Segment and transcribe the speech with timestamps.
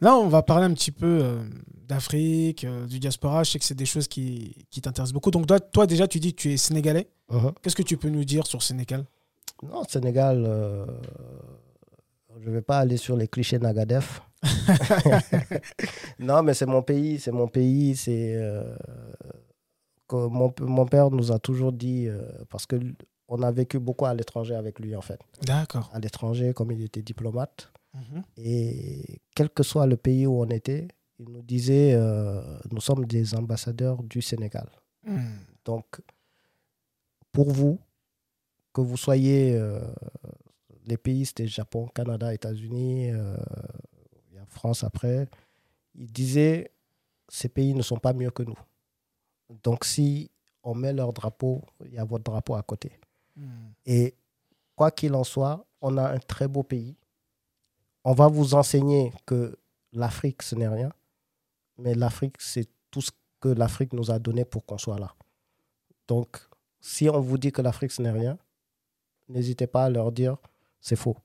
[0.00, 1.42] Là, on va parler un petit peu euh,
[1.88, 3.42] d'Afrique, euh, du diaspora.
[3.42, 5.30] Je sais que c'est des choses qui, qui t'intéressent beaucoup.
[5.30, 7.08] Donc, toi, toi, déjà, tu dis que tu es sénégalais.
[7.30, 7.52] Mhm.
[7.62, 9.04] Qu'est-ce que tu peux nous dire sur Sénégal?
[9.62, 10.86] Non, Sénégal, euh,
[12.40, 14.22] je ne vais pas aller sur les clichés Nagadef.
[16.20, 17.96] non, mais c'est mon pays, c'est mon pays.
[17.96, 18.38] C'est
[20.12, 22.08] mon, mon père nous a toujours dit,
[22.48, 22.76] parce que
[23.28, 25.20] on a vécu beaucoup à l'étranger avec lui, en fait.
[25.42, 25.90] D'accord.
[25.92, 27.70] À l'étranger, comme il était diplomate.
[27.94, 28.22] Mhm.
[28.36, 30.88] Et quel que soit le pays où on était,
[31.18, 34.68] il nous disait, euh, nous sommes des ambassadeurs du Sénégal.
[35.04, 35.38] Hmm.
[35.64, 36.00] Donc,
[37.32, 37.78] pour vous,
[38.72, 39.80] que vous soyez euh,
[40.86, 43.36] les pays, c'était Japon, Canada, États-Unis, euh,
[44.30, 45.28] il y a France après,
[45.94, 46.70] ils disaient
[47.28, 48.58] ces pays ne sont pas mieux que nous.
[49.62, 50.30] Donc, si
[50.62, 52.92] on met leur drapeau, il y a votre drapeau à côté.
[53.36, 53.70] Hmm.
[53.86, 54.14] Et
[54.76, 56.96] quoi qu'il en soit, on a un très beau pays.
[58.10, 59.58] On va vous enseigner que
[59.92, 60.90] l'Afrique, ce n'est rien,
[61.76, 65.14] mais l'Afrique, c'est tout ce que l'Afrique nous a donné pour qu'on soit là.
[66.06, 66.38] Donc,
[66.80, 68.38] si on vous dit que l'Afrique, ce n'est rien,
[69.28, 70.38] n'hésitez pas à leur dire,
[70.80, 71.18] c'est faux.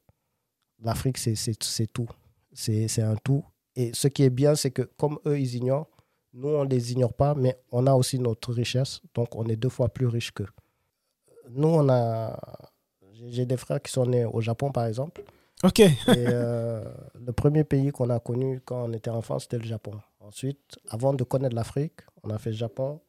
[0.81, 2.09] L'Afrique, c'est tout.
[2.52, 3.45] C'est un tout.
[3.77, 5.88] Et ce qui est bien, c'est que comme eux, ils ignorent,
[6.33, 9.00] nous, on ne les ignore pas, mais on a aussi notre richesse.
[9.13, 10.50] Donc, on est deux fois plus riches qu'eux.
[11.50, 12.38] Nous, on a...
[13.29, 15.23] J'ai des frères qui sont nés au Japon, par exemple.
[15.64, 15.80] Ok.
[15.80, 16.83] Et euh,
[17.16, 20.00] le premier pays qu'on a connu quand on était enfant, c'était le Japon.
[20.19, 23.02] Ensuite, avant de connaître l'Afrique, on a fait Japon,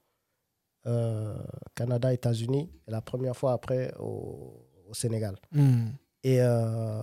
[0.87, 1.37] euh,
[1.75, 5.37] Canada, États-Unis, et la première fois après au, au Sénégal.
[5.53, 5.89] Hmm.
[6.23, 7.03] Et euh,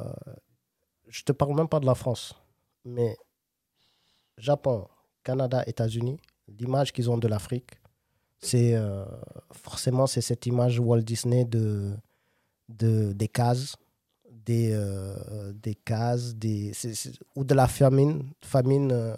[1.07, 2.35] je te parle même pas de la France,
[2.85, 3.15] mais
[4.37, 4.87] Japon,
[5.23, 7.71] Canada, États-Unis, l'image qu'ils ont de l'Afrique,
[8.39, 9.05] c'est euh,
[9.51, 11.95] forcément c'est cette image Walt Disney de,
[12.69, 13.75] de des cases,
[14.45, 16.71] des euh, des cases, des
[17.35, 19.15] ou de la famine, famine, euh,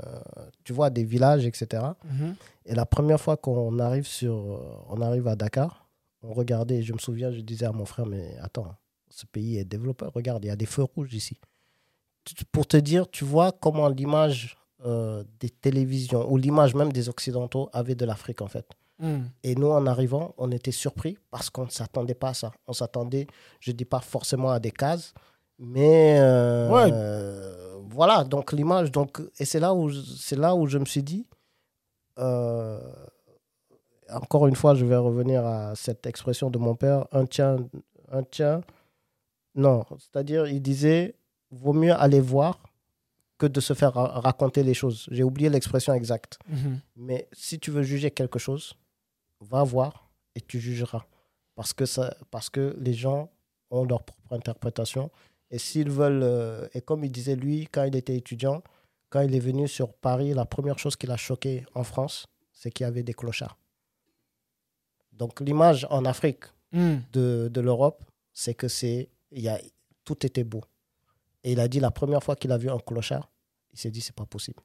[0.64, 1.84] tu vois, des villages, etc.
[2.04, 2.36] Mhm.
[2.66, 5.88] Et la première fois qu'on arrive sur, euh, on arrive à Dakar,
[6.22, 8.74] on regardait, je me souviens, je disais à mon frère, mais attends,
[9.10, 11.40] ce pays est développé, regarde, il y a des feux rouges ici.
[12.52, 17.70] Pour te dire, tu vois comment l'image euh, des télévisions, ou l'image même des Occidentaux
[17.74, 18.66] avait de l'Afrique en fait.
[19.00, 19.24] Hmm.
[19.44, 22.52] Et nous, en arrivant, on était surpris parce qu'on ne s'attendait pas à ça.
[22.68, 23.28] On s'attendait,
[23.60, 25.14] je ne dis pas forcément à des cases,
[25.60, 26.90] mais euh, Ouais.
[26.94, 28.92] euh, voilà, donc l'image.
[28.92, 29.90] Donc, et c'est là, où
[30.38, 31.26] là où je me suis dit,
[32.20, 32.80] euh,
[34.10, 37.58] encore une fois, je vais revenir à cette expression de mon père, un tien,
[38.12, 38.62] un tien.
[39.56, 41.16] Non, c'est-à-dire, il disait,
[41.52, 42.60] vaut mieux aller voir
[43.38, 45.08] que de se faire ra- raconter les choses.
[45.12, 46.38] J'ai oublié l'expression exacte.
[46.48, 46.80] Mhm.
[46.96, 48.74] Mais si tu veux juger quelque chose,
[49.44, 51.06] va voir et tu jugeras.
[51.56, 53.32] Parce que, ça, parce que les gens
[53.70, 55.12] ont leur propre interprétation.
[55.52, 58.64] Et s'ils veulent, euh, et comme il disait lui, quand il était étudiant,
[59.10, 62.72] quand il est venu sur Paris, la première chose qui l'a choqué en France, c'est
[62.72, 63.58] qu'il y avait des clochards.
[65.12, 67.02] Donc l'image en Afrique Hmm.
[67.12, 69.62] de, de l'Europe, c'est que c'est, il y a,
[70.06, 70.62] tout était beau.
[71.44, 73.30] Et il a dit la première fois qu'il a vu un clochard,
[73.72, 74.60] il s'est dit c'est pas possible.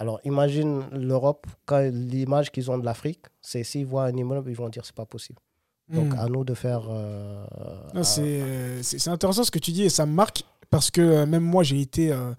[0.00, 4.68] Alors imagine l'Europe, l'image qu'ils ont de l'Afrique, c'est s'ils voient un immeuble, ils vont
[4.70, 5.38] dire c'est pas possible.
[5.92, 6.18] Donc Hmm.
[6.18, 6.82] à nous de faire.
[6.88, 7.44] euh,
[7.94, 8.02] à-
[8.82, 11.62] C'est intéressant ce que tu dis et ça me marque parce que euh, même moi
[11.64, 12.32] j'ai été euh,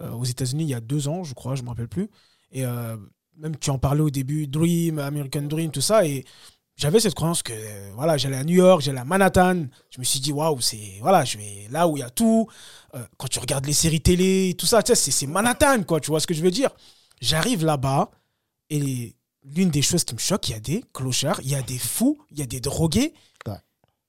[0.00, 2.08] euh, aux États-Unis il y a deux ans, je crois, je me rappelle plus.
[2.52, 2.96] Et euh,
[3.38, 6.04] même tu en parlais au début, Dream, American Dream, tout ça.
[6.04, 6.24] Et
[6.76, 9.66] j'avais cette croyance que euh, voilà, j'allais à New York, j'allais à Manhattan.
[9.90, 12.46] Je me suis dit waouh, c'est voilà, je vais là où il y a tout.
[12.94, 16.00] Euh, quand tu regardes les séries télé, tout ça, tu sais, c'est Manhattan quoi.
[16.00, 16.70] Tu vois ce que je veux dire?
[17.20, 18.10] J'arrive là-bas
[18.70, 21.62] et l'une des choses qui me choque, il y a des clochards, il y a
[21.62, 23.14] des fous, il y a des drogués.
[23.46, 23.58] Ouais.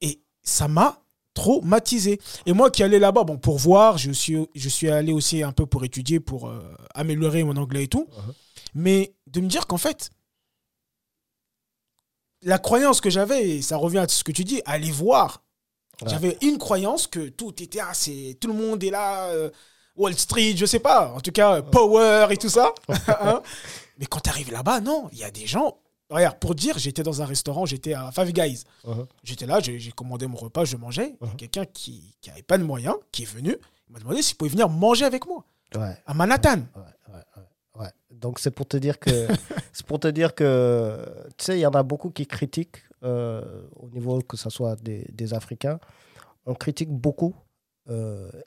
[0.01, 1.01] Et ça m'a
[1.33, 2.19] traumatisé.
[2.45, 5.51] Et moi qui allais là-bas, bon, pour voir, je suis, je suis allé aussi un
[5.51, 8.07] peu pour étudier, pour euh, améliorer mon anglais et tout.
[8.17, 8.33] Mhm.
[8.73, 10.09] Mais de me dire qu'en fait,
[12.41, 15.43] la croyance que j'avais, et ça revient à ce que tu dis, aller voir.
[16.01, 16.09] Ouais.
[16.09, 19.49] J'avais une croyance que tout était, c'est, tout le monde est là, euh,
[19.97, 22.73] Wall Street, je sais pas, en tout cas, euh, Power et tout ça.
[23.07, 23.41] Hein
[23.99, 25.77] Mais quand tu arrives là-bas, non, il y a des gens.
[26.09, 28.63] Regarde, pour dire, j'étais dans un restaurant, j'étais à Five Guys.
[28.85, 29.05] Mhm.
[29.23, 31.15] J'étais là, j'ai commandé mon repas, je mangeais.
[31.19, 31.35] Mhm.
[31.37, 33.57] Quelqu'un qui n'avait pas de moyens, qui est venu,
[33.89, 35.43] il m'a demandé s'il pouvait venir manger avec moi
[35.75, 35.97] Ouais.
[36.05, 36.59] à Manhattan.
[36.75, 36.81] Ouais,
[37.13, 37.89] ouais, ouais, ouais.
[38.11, 39.09] Donc c'est pour te dire que
[39.73, 40.97] c'est pour te dire que
[41.37, 43.41] tu sais il y en a beaucoup qui critiquent euh,
[43.75, 45.77] au niveau que ce soit des, des Africains,
[46.45, 47.35] on critique beaucoup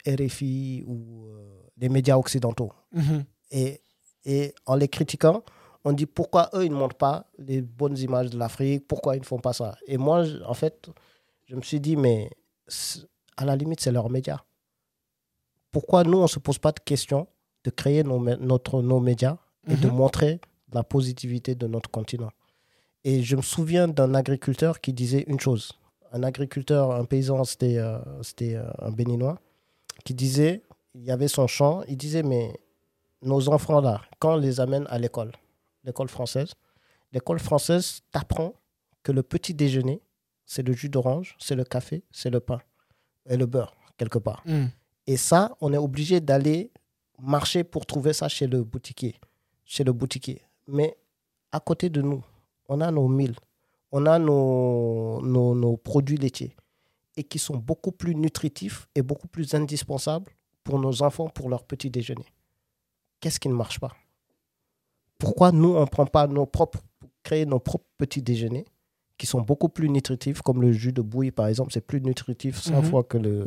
[0.07, 3.25] RFI ou euh, les médias occidentaux Mhm.
[3.51, 3.81] et
[4.27, 5.43] et en les critiquant
[5.85, 9.21] on dit pourquoi eux ils ne montrent pas les bonnes images de l'Afrique, pourquoi ils
[9.21, 9.77] ne font pas ça.
[9.87, 10.91] Et moi en fait
[11.47, 12.31] je me suis dit mais
[13.39, 14.41] à la limite c'est leurs médias.
[15.71, 17.27] Pourquoi nous on se pose pas de questions
[17.65, 19.39] de créer nos, notre, nos médias
[19.69, 19.95] et de Mhm.
[19.97, 20.41] montrer
[20.73, 22.31] la positivité de notre continent?
[23.05, 25.73] Et je me souviens d'un agriculteur qui disait une chose.
[26.13, 27.99] Un agriculteur, un paysan, c'était euh,
[28.43, 29.39] euh, un béninois,
[30.05, 30.63] qui disait,
[30.95, 32.59] il y avait son champ, il disait, mais
[33.23, 35.33] nos enfants là, quand on les amène à l'école,
[35.85, 36.55] l'école française,
[37.13, 38.55] l'école française t'apprend
[39.03, 40.03] que le petit déjeuner,
[40.47, 42.61] c'est le jus d'orange, c'est le café, c'est le pain
[43.29, 44.43] et le beurre, quelque part.
[44.47, 44.67] Mm.
[45.07, 46.71] Et ça, on est obligé d'aller
[47.21, 49.17] marcher pour trouver ça chez le boutiquier.
[49.65, 50.43] Chez le boutiquier.
[50.67, 50.97] Mais
[51.53, 52.25] à côté de nous,
[52.69, 53.37] on a nos milles,
[53.93, 56.55] on a nos, nos, nos produits laitiers
[57.17, 60.31] et qui sont beaucoup plus nutritifs et beaucoup plus indispensables
[60.65, 62.27] pour nos enfants pour leur petit déjeuner.
[63.21, 63.93] Qu'est-ce qui ne marche pas?
[65.19, 66.81] Pourquoi nous, on ne prend pas nos propres,
[67.23, 68.65] créer nos propres petits déjeuners
[69.19, 72.59] qui sont beaucoup plus nutritifs, comme le jus de bouillie par exemple, c'est plus nutritif
[72.61, 72.85] 100 Mhm.
[72.85, 73.47] fois que le,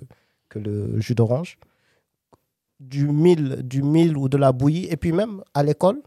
[0.50, 1.58] que le jus d'orange,
[2.80, 6.04] du mil, du mil ou de la bouillie, et puis même à l'école,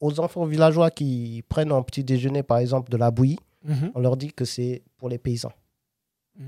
[0.00, 3.92] aux enfants villageois qui prennent en petit déjeuner, par exemple, de la bouillie, Mhm.
[3.94, 5.52] on leur dit que c'est pour les paysans.
[6.36, 6.44] Mm.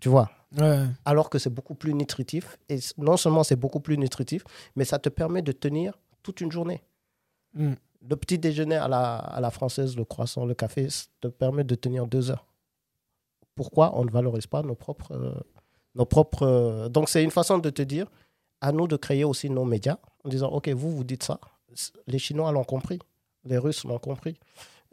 [0.00, 0.30] Tu vois?
[0.58, 0.86] Ouais.
[1.04, 2.58] Alors que c'est beaucoup plus nutritif.
[2.68, 4.44] Et non seulement c'est beaucoup plus nutritif,
[4.76, 6.82] mais ça te permet de tenir toute une journée.
[7.54, 7.72] Mm.
[8.08, 11.64] Le petit déjeuner à la, à la française, le croissant, le café, ça te permet
[11.64, 12.46] de tenir deux heures.
[13.54, 15.12] Pourquoi on ne valorise pas nos propres...
[15.12, 15.34] euh,
[15.94, 18.06] nos propres euh, Donc c'est une façon de te dire,
[18.60, 21.38] à nous de créer aussi nos médias, en disant, OK, vous, vous dites ça.
[22.06, 22.98] Les Chinois l'ont compris,
[23.44, 24.38] les Russes l'ont compris.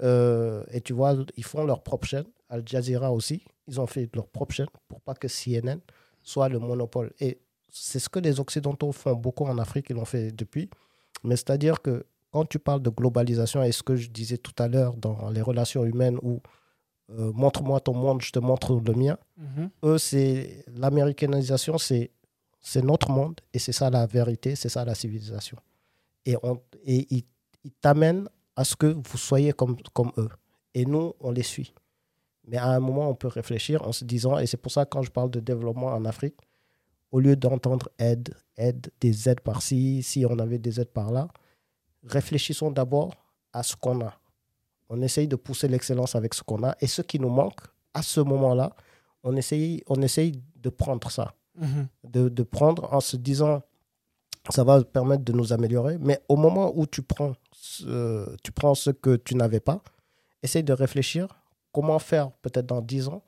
[0.02, 2.26] Euh, et tu vois, ils font leur propre chaîne.
[2.50, 5.80] Al Jazeera aussi, ils ont fait leur propre chaîne pour pas que CNN
[6.22, 7.12] soit le monopole.
[7.20, 7.40] Et
[7.72, 10.70] c'est ce que les Occidentaux font beaucoup en Afrique, ils l'ont fait depuis.
[11.24, 14.68] Mais c'est-à-dire que quand tu parles de globalisation et ce que je disais tout à
[14.68, 16.42] l'heure dans les relations humaines où
[17.12, 19.70] euh, montre-moi ton monde, je te montre le mien, Mhm.
[19.84, 22.12] eux, c'est l'américanisation, c'est
[22.62, 25.58] c'est notre monde et c'est ça la vérité, c'est ça la civilisation.
[26.26, 27.24] Et, on, et ils,
[27.64, 28.28] ils t'amènent
[28.60, 30.28] à ce que vous soyez comme, comme eux.
[30.74, 31.74] Et nous, on les suit.
[32.46, 34.90] Mais à un moment, on peut réfléchir en se disant, et c'est pour ça que
[34.90, 36.36] quand je parle de développement en Afrique,
[37.14, 41.30] au lieu d'entendre aide, aide, des aides par-ci, si on avait des aides par-là,
[42.04, 43.14] réfléchissons d'abord
[43.54, 44.20] à ce qu'on a.
[44.90, 46.76] On essaye de pousser l'excellence avec ce qu'on a.
[46.82, 47.62] Et ce qui nous manque,
[47.94, 48.76] à ce moment-là,
[49.24, 51.34] on essaye, on essaye de prendre ça.
[51.56, 51.88] Mhm.
[52.04, 53.62] De, de prendre en se disant,
[54.50, 55.98] ça va permettre de nous améliorer.
[56.00, 59.82] Mais au moment où tu prends ce, tu prends ce que tu n'avais pas,
[60.44, 61.28] essaye de réfléchir
[61.72, 63.22] comment faire peut-être dans 10 ans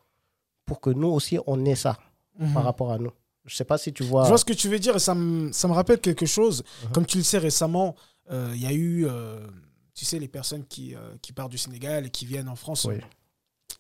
[0.66, 1.98] pour que nous aussi, on ait ça
[2.40, 2.54] Mhm.
[2.54, 3.12] par rapport à nous.
[3.46, 4.24] Je sais pas si tu vois.
[4.24, 6.64] Je vois ce que tu veux dire et ça me, ça me rappelle quelque chose.
[6.86, 6.92] Mhm.
[6.94, 7.96] Comme tu le sais récemment,
[8.32, 9.46] euh, il y a eu, euh,
[9.94, 12.86] tu sais, les personnes qui, euh, qui partent du Sénégal et qui viennent en France.
[12.86, 12.96] Oui.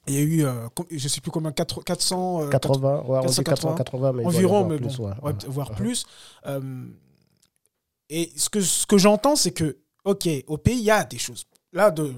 [0.07, 0.45] Il y a eu,
[0.91, 4.65] je sais plus combien, 400, 400 euh, 80, ouais, on dit 480, 480, mais environ,
[4.67, 5.13] mais plus, bon, ouais.
[5.21, 5.37] ouais, Ouais.
[5.47, 5.75] voire Ouais.
[5.77, 6.05] plus.
[8.13, 11.17] Et ce que, ce que j'entends, c'est que, ok, au pays, il y a des
[11.17, 11.45] choses.
[11.71, 12.13] Là, de,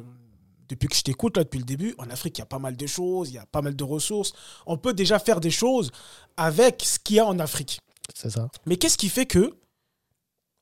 [0.68, 2.76] depuis que je t'écoute, là, depuis le début, en Afrique, il y a pas mal
[2.76, 4.34] de choses, il y a pas mal de ressources.
[4.66, 5.92] On peut déjà faire des choses
[6.36, 7.80] avec ce qu'il y a en Afrique.
[8.16, 8.50] C'est ça.
[8.66, 9.56] Mais qu'est-ce qui fait que,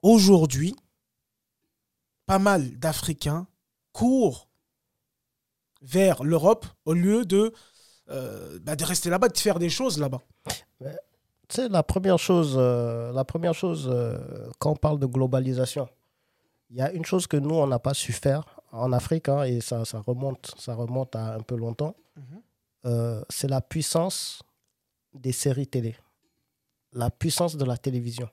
[0.01, 0.75] aujourd'hui,
[2.25, 3.48] pas mal d'Africains
[3.94, 4.50] courent
[5.81, 7.54] vers l'Europe au lieu de,
[8.10, 10.22] euh, bah, de rester là-bas, de faire des choses là-bas?
[11.51, 14.18] Tu sais, la première chose, euh, la première chose euh,
[14.57, 15.89] quand on parle de globalisation,
[16.69, 19.44] il y a une chose que nous, on n'a pas su faire en Afrique, hein,
[19.44, 21.94] et ça, ça, remonte, ça remonte à un peu longtemps,
[22.85, 24.44] euh, c'est la puissance
[25.14, 25.97] des séries télé,
[26.94, 28.30] la puissance de la télévision.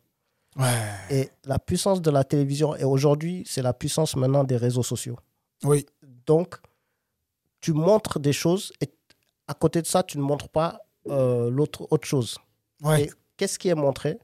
[0.54, 0.66] Ouais.
[1.10, 5.18] Et la puissance de la télévision, et aujourd'hui, c'est la puissance maintenant des réseaux sociaux.
[5.64, 5.84] Oui.
[6.24, 6.54] Donc,
[7.60, 8.88] tu montres des choses et
[9.48, 12.38] à côté de ça, tu ne montres pas l'autre autre chose.
[12.82, 13.10] Ouais.
[13.36, 14.18] Qu'est-ce qui est montré?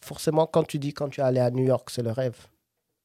[0.00, 2.36] Forcément, quand tu dis quand tu es allé à New York, c'est le rêve.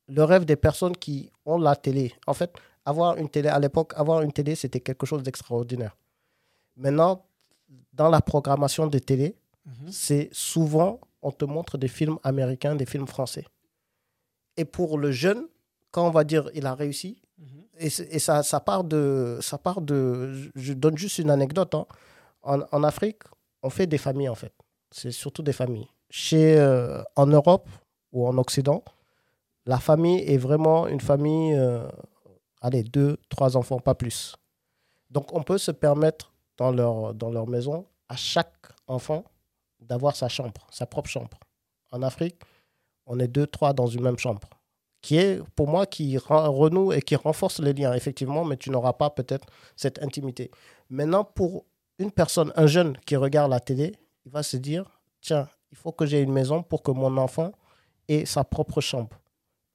[0.07, 2.13] Le rêve des personnes qui ont la télé.
[2.25, 2.53] En fait,
[2.85, 5.95] avoir une télé, à l'époque, avoir une télé, c'était quelque chose d'extraordinaire.
[6.75, 7.25] Maintenant,
[7.93, 9.91] dans la programmation des télé, Mhm.
[9.91, 13.45] c'est souvent, on te montre des films américains, des films français.
[14.55, 15.47] Et pour le jeune,
[15.91, 17.63] quand on va dire il a réussi, Mhm.
[17.79, 19.37] et, ça, ça part de.
[19.41, 21.75] Ça part de je- je donne juste une anecdote.
[21.75, 21.85] hein.
[22.41, 23.21] En, en Afrique,
[23.61, 24.53] on fait des familles, en fait.
[24.91, 25.87] C'est surtout des familles.
[26.09, 27.69] Chez, euh, en Europe
[28.11, 28.83] ou en Occident,
[29.65, 31.87] la famille est vraiment une famille, euh,
[32.61, 34.35] allez, deux, trois enfants, pas plus.
[35.09, 38.55] Donc, on peut se permettre dans leur, dans leur maison, à chaque
[38.87, 39.25] enfant,
[39.79, 41.37] d'avoir sa chambre, sa propre chambre.
[41.91, 42.37] En Afrique,
[43.05, 44.47] on est deux, trois dans une même chambre
[45.01, 48.71] qui est pour moi qui ren- renoue et qui renforce les liens, effectivement, mais tu
[48.71, 50.49] n'auras pas peut-être cette intimité.
[50.89, 51.65] Maintenant, pour
[51.99, 53.93] une personne, un jeune qui regarde la télé,
[54.27, 54.83] il va se dire,
[55.21, 57.53] tiens, il faut que j'ai une maison pour que mon enfant,
[58.09, 59.21] et sa propre chambre.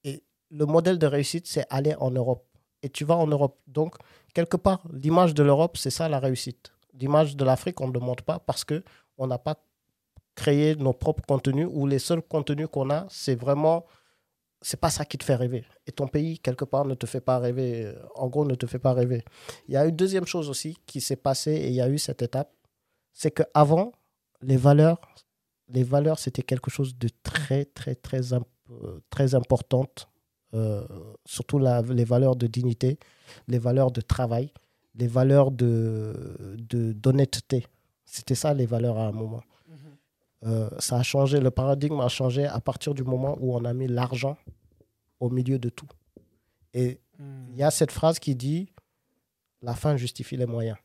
[0.05, 2.47] Et le modèle de réussite, c'est aller en Europe.
[2.83, 3.59] Et tu vas en Europe.
[3.67, 3.97] Donc,
[4.35, 6.73] quelque part, l'image de l'Europe, c'est ça la réussite.
[6.93, 8.85] L'image de l'Afrique, on ne le montre pas parce que
[9.17, 9.57] on n'a pas
[10.35, 13.87] créé nos propres contenus ou les seuls contenus qu'on a, c'est vraiment
[14.61, 15.65] c'est pas ça qui te fait rêver.
[15.87, 17.93] Et ton pays, quelque part, ne te fait pas rêver.
[18.15, 19.25] En gros, ne te fait pas rêver.
[19.67, 21.99] Il y a une deuxième chose aussi qui s'est passée et il y a eu
[21.99, 22.53] cette étape.
[23.13, 23.93] C'est qu'avant,
[24.43, 25.01] les valeurs,
[25.69, 28.21] les valeurs, c'était quelque chose de très, très, très,
[29.11, 30.09] très importante.
[30.55, 30.87] Euh,
[31.25, 32.99] surtout les valeurs de dignité,
[33.49, 34.53] les valeurs de travail,
[34.95, 36.13] les valeurs de
[36.93, 37.67] d'honnêteté.
[38.05, 39.43] C'était ça les valeurs à un moment.
[40.45, 43.73] Euh, ça a changé, le paradigme a changé à partir du moment où on a
[43.73, 44.37] mis l'argent
[45.21, 45.89] au milieu de tout.
[46.75, 48.69] Et il y a cette phrase qui dit
[49.63, 50.77] la fin justifie les moyens.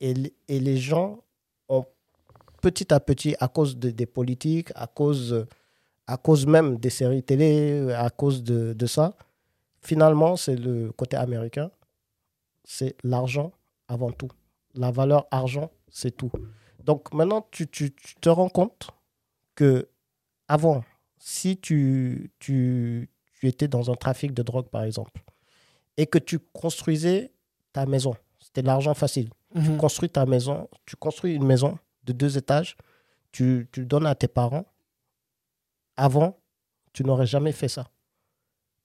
[0.00, 0.14] Et,
[0.48, 1.22] et les gens
[2.60, 5.46] petit à petit, à cause des politiques, à cause,
[6.06, 9.14] à cause même des séries télé, à cause de, de ça,
[9.82, 11.70] finalement, c'est le côté américain,
[12.64, 13.52] c'est l'argent
[13.88, 14.30] avant tout.
[14.74, 16.30] La valeur argent, c'est tout.
[16.84, 18.90] Donc maintenant, tu, tu, te rends compte
[19.54, 19.88] que
[20.48, 20.84] avant,
[21.18, 25.22] si tu, tu, tu étais dans un trafic de drogue, par exemple,
[25.96, 27.32] et que tu construisais
[27.72, 29.30] ta maison, c'était l'argent facile.
[29.54, 29.76] Tu mhm.
[29.76, 31.78] construis ta maison, tu construis une maison
[32.12, 32.76] de deux étages,
[33.32, 34.66] tu, tu donnes à tes parents.
[35.96, 36.38] Avant,
[36.92, 37.88] tu n'aurais jamais fait ça.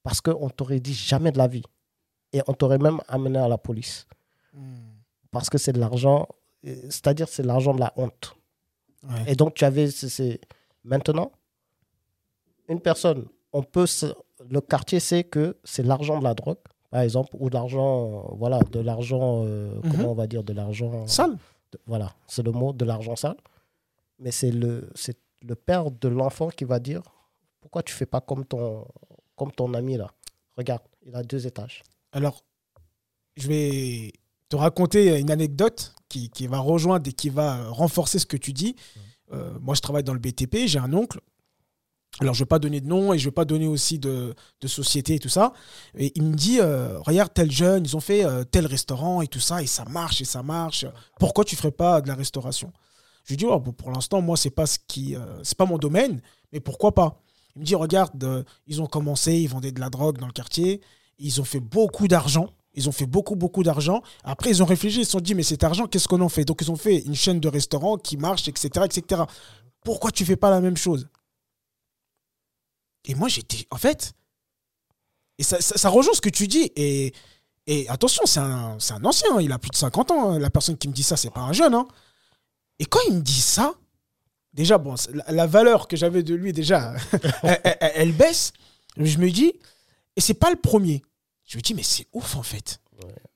[0.04, 1.64] Parce qu'on t'aurait dit jamais de la vie.
[2.34, 4.08] Et on t'aurait même amené à la police.
[4.54, 4.92] Hmm.
[5.32, 6.28] Parce que c'est de l'argent
[6.90, 8.36] c'est-à-dire c'est l'argent de la honte.
[9.28, 10.40] Et donc tu avais, c'est
[10.84, 11.32] maintenant,
[12.68, 13.86] une personne, on peut,
[14.50, 16.58] le quartier sait que c'est l'argent de la drogue,
[16.90, 19.92] par exemple, ou de l'argent, voilà, de l'argent, euh, mhm.
[19.92, 21.38] comment on va dire, de l'argent sale.
[21.86, 23.38] Voilà, c'est le mot, de l'argent sale.
[24.20, 27.02] Mais c'est le, c'est le père de l'enfant qui va dire,
[27.62, 28.86] pourquoi tu fais pas comme ton,
[29.36, 30.12] comme ton ami là?
[30.58, 31.84] Regarde, il a deux étages.
[32.12, 32.44] Alors,
[33.36, 34.14] je vais
[34.50, 38.54] te raconter une anecdote qui, qui, va rejoindre et qui va renforcer ce que tu
[38.54, 38.76] dis.
[39.34, 41.20] Euh, moi, je travaille dans le BTP, j'ai un oncle.
[42.20, 44.00] Alors, je ne vais pas donner de nom et je ne vais pas donner aussi
[44.00, 44.34] de,
[44.66, 45.54] société et tout ça.
[45.98, 49.28] Et il me dit euh, Regarde, tel jeune, ils ont fait euh, tel restaurant et
[49.28, 50.86] tout ça, et ça marche et ça marche.
[51.20, 52.72] Pourquoi tu ne ferais pas de la restauration?
[53.26, 54.78] Je lui dis oh, Pour l'instant, moi, ce n'est pas, ce
[55.44, 56.22] c'est pas mon domaine,
[56.54, 57.22] mais pourquoi pas?
[57.56, 60.82] Il me dit Regarde, ils ont commencé, ils vendaient de la drogue dans le quartier,
[61.20, 62.50] ils ont fait beaucoup d'argent.
[62.78, 64.02] Ils ont fait beaucoup, beaucoup d'argent.
[64.26, 66.44] Après, ils ont réfléchi, ils se sont dit, mais cet argent, qu'est-ce qu'on en fait?
[66.44, 69.22] Donc, ils ont fait une chaîne de restaurants qui marche, etc., etc.
[69.86, 71.08] Pourquoi tu fais pas la même chose?
[73.06, 74.14] Et moi, j'étais, en fait,
[75.38, 76.72] et ça, ça, rejoint ce que tu dis.
[76.76, 77.14] Et,
[77.68, 80.32] et attention, c'est un, un, ancien, il a plus de 50 ans.
[80.32, 80.40] Hein.
[80.40, 81.74] La personne qui me dit ça, c'est pas un jeune.
[81.74, 81.88] Hein.
[82.80, 83.74] Et quand il me dit ça,
[84.54, 84.96] déjà, bon,
[85.28, 86.94] la, valeur que j'avais de lui, déjà,
[87.44, 88.54] elle, elle, baisse.
[88.98, 89.54] Je me dis,
[90.16, 91.04] et c'est pas le premier.
[91.46, 92.80] Je me dis, mais c'est ouf en fait.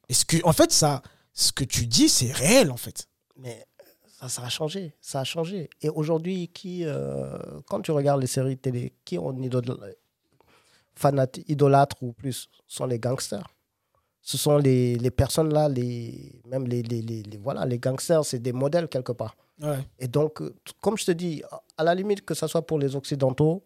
[0.07, 3.07] Est-ce que, en fait, ça, ce que tu dis, c'est réel en fait?
[3.35, 3.65] Mais
[4.19, 4.93] ça, ça a changé.
[4.99, 5.69] Ça a changé.
[5.81, 9.35] Et aujourd'hui, qui, euh, quand tu regardes les séries télé, qui on
[11.47, 13.47] idolâtre ou plus sont les gangsters.
[14.21, 18.39] Ce sont les, les personnes là, les, même les, les, les, voilà, les gangsters, c'est
[18.39, 19.37] des modèles quelque part.
[19.97, 21.41] Et donc, euh, comme je te dis,
[21.77, 23.63] à la limite, que ce soit pour les Occidentaux,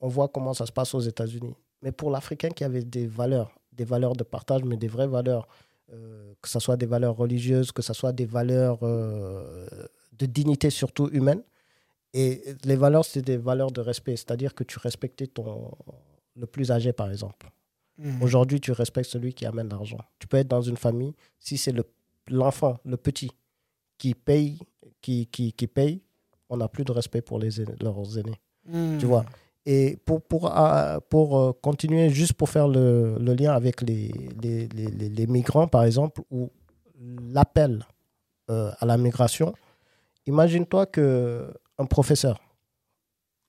[0.00, 1.54] on voit comment ça se passe aux États-Unis.
[1.82, 5.48] Mais pour l'Africain qui avait des valeurs, des valeurs de partage, mais des vraies valeurs,
[5.88, 9.66] que ce soit des valeurs religieuses, que ce soit des valeurs euh,
[10.12, 11.42] de dignité surtout humaine.
[12.12, 15.72] Et les valeurs, c'est des valeurs de respect, c'est-à-dire que tu respectais ton,
[16.36, 17.50] le plus âgé, par exemple.
[17.98, 18.22] Mhm.
[18.22, 19.98] Aujourd'hui, tu respectes celui qui amène l'argent.
[20.18, 21.74] Tu peux être dans une famille, si c'est
[22.28, 23.30] l'enfant, le, petit,
[23.98, 24.58] qui paye,
[25.00, 26.02] qui, qui, qui paye,
[26.48, 27.50] on n'a plus de respect pour les
[27.80, 28.40] leurs aînés.
[28.66, 28.98] Mhm.
[28.98, 29.24] Tu vois?
[29.66, 34.12] Et pour, pour, euh, pour euh, continuer, juste pour faire le, le lien avec les,
[34.42, 36.50] les, les, les, migrants, par exemple, ou
[37.00, 37.86] l'appel
[38.50, 39.54] euh, à la migration,
[40.26, 42.38] imagine-toi qu'un professeur,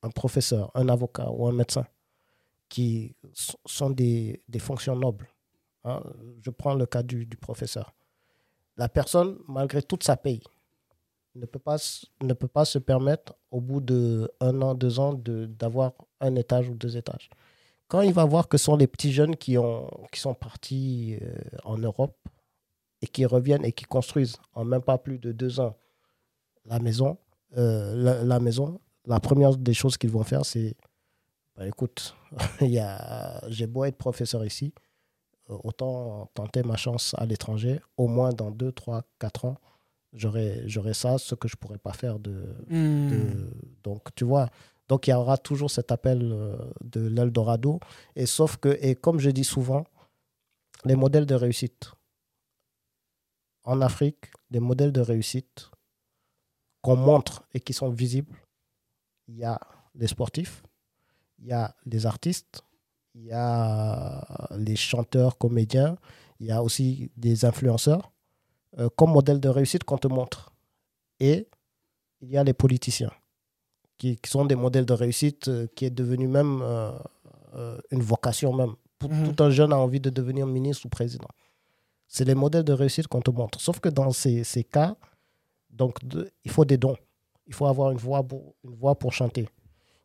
[0.03, 1.85] un professeur, un avocat ou un médecin,
[2.69, 3.15] qui
[3.65, 5.27] sont des, des fonctions nobles,
[5.83, 6.01] hein,
[6.41, 7.93] je prends le cas du, du professeur,
[8.77, 10.41] la personne, malgré toute sa paye,
[11.35, 11.77] ne peut pas,
[12.21, 16.69] ne peut pas se permettre, au bout de un an, deux ans, d'avoir un étage
[16.69, 17.29] ou deux étages.
[17.87, 21.35] Quand il va voir que sont les petits jeunes qui, ont, qui sont partis euh,
[21.63, 22.17] en Europe
[23.01, 25.75] et qui reviennent et qui construisent en même pas plus de deux ans
[26.65, 27.17] la maison,
[27.57, 30.75] euh, la, maison, la première des choses qu'ils vont faire, c'est
[31.55, 32.15] bah, écoute,
[33.47, 34.73] j'ai beau être professeur ici,
[35.51, 39.57] euh, autant tenter ma chance à l'étranger, au moins dans deux, trois, quatre ans
[40.15, 43.49] j'aurais ça, ce que je pourrais pas faire de, hmm.
[43.83, 44.49] donc tu vois
[44.87, 47.79] Donc il y aura toujours cet appel euh, de l'Eldorado.
[48.15, 49.85] Et sauf que, et comme je dis souvent,
[50.85, 51.91] les modèles de réussite
[53.63, 55.71] en Afrique, les modèles de réussite
[56.81, 58.35] qu'on montre et qui sont visibles,
[59.27, 59.59] il y a
[59.95, 60.63] les sportifs,
[61.39, 62.63] il y a les artistes,
[63.15, 65.97] il y a les chanteurs, comédiens,
[66.39, 68.11] il y a aussi des influenceurs
[68.79, 70.51] euh, comme modèle de réussite qu'on te montre.
[71.19, 71.47] Et
[72.21, 73.11] il y a les politiciens
[73.97, 78.75] qui, sont des modèles de réussite euh, qui est devenu même euh, une vocation même.
[79.03, 79.33] Mhm.
[79.33, 81.27] Tout un jeune a envie de devenir ministre ou président.
[82.07, 83.59] C'est les modèles de réussite qu'on te montre.
[83.59, 84.95] Sauf que dans ces, ces cas,
[85.75, 85.97] donc,
[86.43, 86.95] il faut des dons.
[87.47, 89.47] Il faut avoir une voix pour, une voix pour chanter.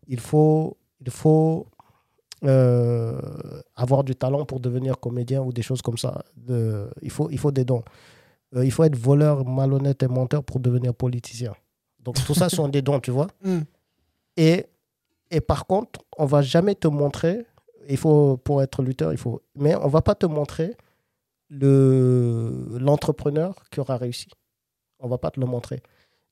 [0.09, 1.67] Il faut, il faut
[2.45, 3.21] euh,
[3.77, 6.25] avoir du talent pour devenir comédien ou des choses comme ça.
[6.37, 7.85] De, il, faut, il faut des dons.
[8.57, 11.55] Euh, il faut être voleur, malhonnête et menteur pour devenir politicien.
[11.99, 13.29] Donc tout ça sont des dons, tu vois.
[13.43, 13.61] Mm.
[14.37, 14.67] Et,
[15.31, 17.47] et par contre, on va jamais te montrer,
[17.89, 20.77] il faut, pour être lutteur, il faut, mais on va pas te montrer
[21.51, 24.29] l'entrepreneur qui aura réussi.
[25.01, 25.83] On va pas te le montrer.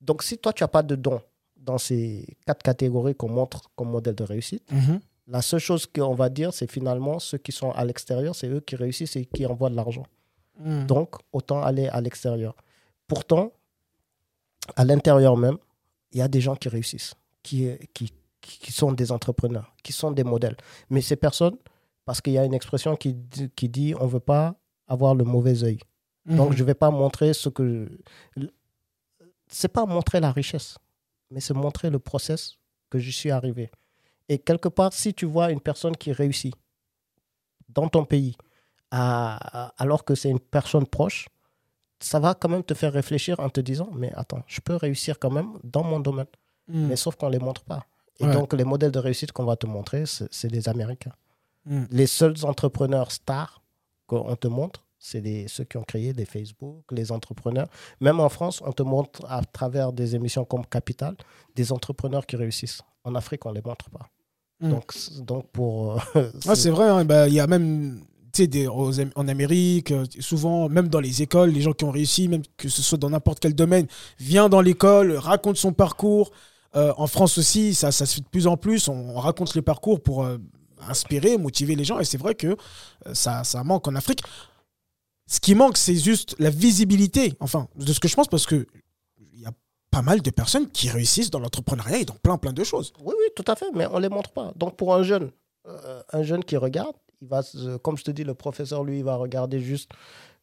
[0.00, 1.20] Donc si toi, tu n'as pas de dons
[1.56, 5.00] dans ces quatre catégories qu'on montre comme modèle de réussite, mm-hmm.
[5.30, 8.60] La seule chose qu'on va dire, c'est finalement ceux qui sont à l'extérieur, c'est eux
[8.60, 10.06] qui réussissent et qui envoient de l'argent.
[10.59, 10.87] Hmm.
[10.87, 12.55] Donc, autant aller à l'extérieur.
[13.07, 13.53] Pourtant,
[14.77, 15.57] à l'intérieur même,
[16.12, 20.11] il y a des gens qui réussissent, qui, qui, qui sont des entrepreneurs, qui sont
[20.11, 20.57] des modèles.
[20.91, 21.57] Mais ces personnes,
[22.05, 23.17] parce qu'il y a une expression qui,
[23.55, 25.79] qui dit on ne veut pas avoir le mauvais œil.
[26.27, 26.57] Donc, hmm.
[26.57, 27.88] je ne vais pas montrer ce que.
[29.50, 30.77] C'est pas montrer la richesse,
[31.31, 32.59] mais c'est montrer le process
[32.91, 33.71] que je suis arrivé.
[34.29, 36.55] Et quelque part, si tu vois une personne qui réussit
[37.69, 38.37] dans ton pays,
[38.90, 41.28] alors que c'est une personne proche,
[42.00, 45.18] ça va quand même te faire réfléchir en te disant, mais attends, je peux réussir
[45.18, 46.26] quand même dans mon domaine.
[46.68, 46.87] Hmm.
[46.87, 47.85] Mais sauf qu'on ne les montre pas.
[48.21, 51.12] Et donc, les modèles de réussite qu'on va te montrer, c'est les Américains.
[51.64, 51.85] Hmm.
[51.90, 53.62] Les seuls entrepreneurs stars
[54.07, 57.68] qu'on te montre, c'est ceux qui ont créé des Facebook, les entrepreneurs.
[58.01, 61.16] Même en France, on te montre à travers des émissions comme Capital
[61.55, 62.83] des entrepreneurs qui réussissent.
[63.05, 64.09] En Afrique, on ne les montre pas.
[64.61, 64.70] Mm.
[64.70, 66.03] Donc, donc pour.
[66.16, 68.03] Euh, c'est vrai, hein, bah, il y a même
[69.14, 72.68] en Amérique, euh, souvent, même dans les écoles, les gens qui ont réussi, même que
[72.68, 73.87] ce soit dans n'importe quel domaine,
[74.18, 76.31] vient dans l'école, raconte son parcours.
[76.77, 78.88] Euh, en France aussi, ça, se fait de plus en plus.
[78.88, 80.27] On, raconte les parcours pour
[80.87, 81.98] inspirer, motiver les gens.
[81.98, 82.57] Et c'est vrai que
[83.12, 84.22] ça, manque en Afrique.
[85.27, 88.66] Ce qui manque, c'est juste la visibilité, enfin, de ce que je pense, parce que
[89.90, 92.92] pas mal de personnes qui réussissent dans l'entrepreneuriat et dans plein, plein de choses.
[93.01, 94.53] Oui, oui, tout à fait, mais on ne les montre pas.
[94.57, 95.31] Donc, pour un jeune,
[95.66, 97.42] euh, un jeune qui regarde, il va,
[97.83, 99.90] comme je te dis, le professeur, lui, il va regarder juste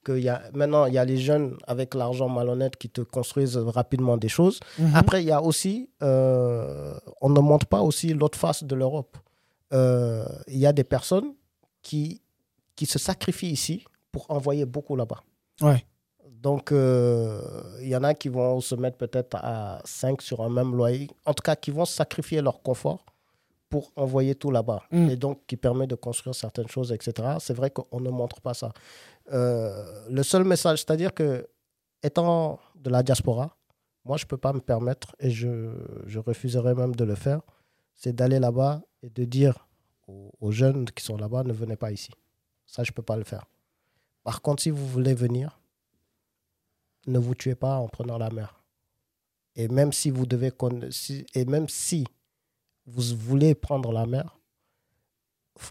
[0.03, 3.57] que y a, maintenant, il y a les jeunes avec l'argent malhonnête qui te construisent
[3.57, 4.59] rapidement des choses.
[4.77, 4.91] Mhm.
[4.95, 9.17] Après, il y a aussi, euh, on ne montre pas aussi l'autre face de l'Europe.
[9.73, 11.33] Euh, il y a des personnes
[11.81, 12.21] qui,
[12.75, 15.21] qui se sacrifient ici pour envoyer beaucoup là-bas.
[15.61, 15.83] Ouais.
[16.29, 17.41] Donc, euh,
[17.81, 21.09] il y en a qui vont se mettre peut-être à 5 sur un même loyer.
[21.25, 23.03] En tout cas, qui vont sacrifier leur confort
[23.69, 24.83] pour envoyer tout là-bas.
[24.91, 25.09] Mm.
[25.09, 27.37] Et donc, qui permet de construire certaines choses, etc.
[27.39, 28.71] C'est vrai qu'on ne montre pas ça.
[29.31, 31.47] Euh, le seul message, c'est-à-dire que,
[32.03, 33.57] étant de la diaspora,
[34.03, 35.71] moi, je ne peux pas me permettre, et je,
[36.05, 37.41] je refuserais même de le faire,
[37.95, 39.67] c'est d'aller là-bas et de dire
[40.07, 42.11] aux, aux jeunes qui sont là-bas, ne venez pas ici.
[42.67, 43.45] Ça, je ne peux pas le faire.
[44.23, 45.59] Par contre, si vous voulez venir,
[47.07, 48.61] ne vous tuez pas en prenant la mer.
[49.55, 50.51] Et même si vous devez
[51.33, 52.05] et même si
[52.85, 54.37] vous voulez prendre la mer,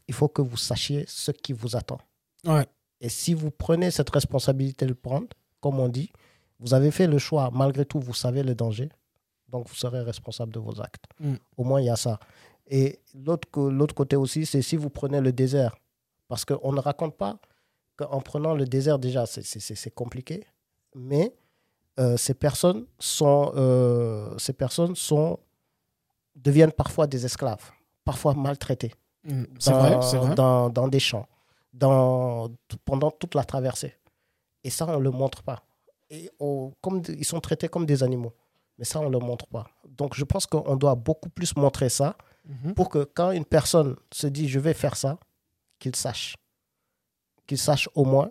[0.09, 1.99] il faut que vous sachiez ce qui vous attend.
[2.45, 2.67] Ouais.
[3.01, 5.29] Et si vous prenez cette responsabilité de le prendre,
[5.61, 6.11] comme on dit,
[6.59, 8.89] vous avez fait le choix, malgré tout, vous savez le danger,
[9.49, 11.05] donc vous serez responsable de vos actes.
[11.21, 11.35] Mm.
[11.57, 12.19] Au moins, il y a ça.
[12.67, 15.77] Et l'autre côté aussi, c'est si vous prenez le désert,
[16.29, 17.39] parce qu'on ne raconte pas
[17.97, 20.47] qu'en prenant le désert, déjà, c'est compliqué
[20.95, 21.35] mais
[21.99, 25.39] euh, ces personnes sont, euh, ces personnes sont,
[26.35, 27.71] deviennent parfois des esclaves,
[28.05, 28.93] parfois maltraités.
[29.25, 31.27] Mmh, dans, Dans, dans, des champs,
[31.73, 32.51] dans,
[32.85, 33.95] pendant toute la traversée.
[34.63, 35.63] Et ça, on ne le montre pas.
[36.11, 36.31] Et
[36.83, 38.35] comme, ils sont traités comme des animaux.
[38.79, 39.67] Mais ça, on ne le montre pas.
[39.89, 42.73] Donc, je pense qu'on doit beaucoup plus montrer ça mmh.
[42.73, 45.19] pour que quand une personne se dit je vais faire ça,
[45.79, 46.37] qu'il sache.
[47.47, 48.31] Qu'il sache au moins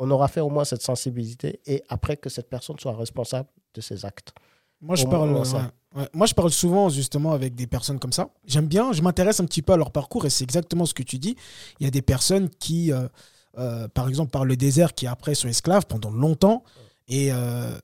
[0.00, 3.82] on aura fait au moins cette sensibilité et après que cette personne soit responsable de
[3.82, 4.32] ses actes.
[4.80, 5.28] Moi, je, parle,
[6.14, 8.30] Moi, je parle souvent justement avec des personnes comme ça.
[8.46, 11.02] J'aime bien, je m'intéresse un petit peu à leur parcours et c'est exactement ce que
[11.02, 11.36] tu dis.
[11.80, 13.06] Il y a des personnes qui, euh,
[13.58, 16.62] euh, par exemple, par le désert, qui après sont esclaves pendant longtemps.
[17.08, 17.76] Et euh,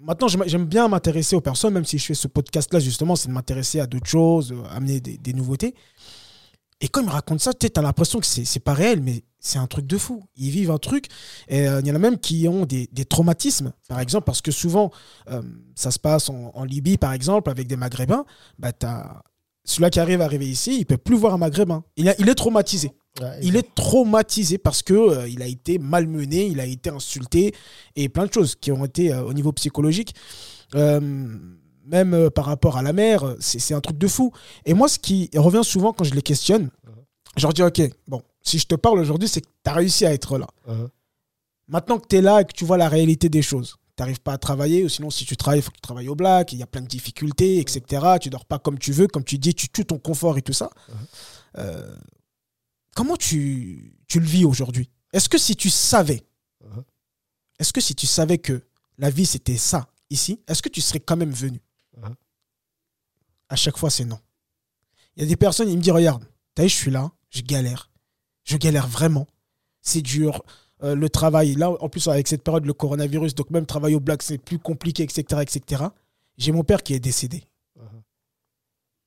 [0.00, 3.32] maintenant, j'aime- bien m'intéresser aux personnes, même si je fais ce podcast-là, justement, c'est de
[3.34, 5.74] m'intéresser à d'autres choses, amener des, des nouveautés.
[6.80, 9.58] Et quand ils me racontent ça, tu as l'impression que c'est pas réel, mais c'est
[9.58, 10.22] un truc de fou.
[10.36, 11.08] Ils vivent un truc.
[11.48, 14.40] Et euh, il y en a même qui ont des, des traumatismes, par exemple, parce
[14.40, 14.90] que souvent,
[15.30, 15.42] euh,
[15.74, 18.24] ça se passe en, en Libye, par exemple, avec des Maghrébins.
[18.58, 18.70] Bah,
[19.64, 21.84] celui-là qui arrive à arriver ici, il peut plus voir un Maghrébin.
[21.96, 22.92] Il, a- il est traumatisé.
[23.20, 27.52] Ouais, Il est traumatisé parce que euh, il a été malmené, il a été insulté
[27.94, 30.14] et plein de choses qui ont été euh, au niveau psychologique.
[31.84, 34.30] Même par rapport à la mère, c'est c'est un truc de fou.
[34.64, 36.70] Et moi, ce qui revient souvent quand je les questionne,
[37.36, 40.04] je leur dis Ok, bon, si je te parle aujourd'hui, c'est que tu as réussi
[40.06, 40.46] à être là.
[40.66, 40.88] Mhm.
[41.68, 44.20] Maintenant que tu es là et que tu vois la réalité des choses, tu n'arrives
[44.20, 46.52] pas à travailler, ou sinon, si tu travailles, il faut que tu travailles au black,
[46.52, 48.02] il y a plein de difficultés, etc.
[48.20, 50.52] Tu dors pas comme tu veux, comme tu dis, tu tues ton confort et tout
[50.52, 50.70] ça.
[51.58, 51.94] Euh,
[52.94, 54.90] comment tu, tu le vis aujourd'hui?
[55.12, 56.22] Est-ce que si tu savais,
[56.64, 56.84] Mhm.
[57.58, 58.62] est-ce que si tu savais que
[58.98, 61.60] la vie c'était ça ici, est-ce que tu serais quand même venu?
[63.48, 64.18] À chaque fois, c'est non.
[65.16, 66.24] Il y a des personnes, ils me disent Regarde,
[66.56, 67.90] je suis là, je galère.
[68.44, 69.26] Je galère vraiment.
[69.80, 70.44] C'est dur.
[70.82, 74.00] Euh, le travail, là, en plus, avec cette période, le coronavirus, donc même travailler au
[74.00, 75.42] black, c'est plus compliqué, etc.
[75.42, 75.84] etc.
[76.38, 77.44] J'ai mon père qui est décédé.
[77.76, 78.02] Mhm.